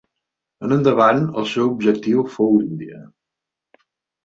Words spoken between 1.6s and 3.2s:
objectiu fou l'Índia.